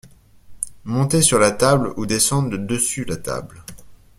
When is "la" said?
1.37-1.51, 3.05-3.17